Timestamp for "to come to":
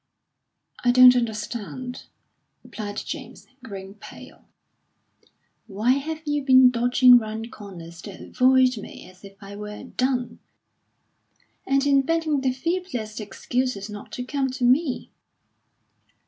14.13-14.63